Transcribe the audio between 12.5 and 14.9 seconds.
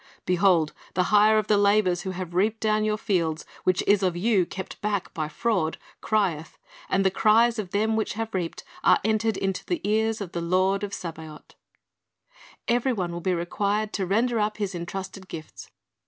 Every one will be required to render up his